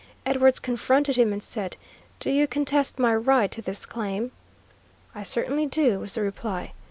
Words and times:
Edwards 0.25 0.57
confronted 0.57 1.15
him 1.15 1.31
and 1.31 1.43
said, 1.43 1.75
"Do 2.19 2.31
you 2.31 2.47
contest 2.47 2.97
my 2.97 3.13
right 3.15 3.51
to 3.51 3.61
this 3.61 3.85
claim?" 3.85 4.31
"I 5.13 5.21
certainly 5.21 5.67
do," 5.67 5.99
was 5.99 6.15
the 6.15 6.23
reply. 6.23 6.73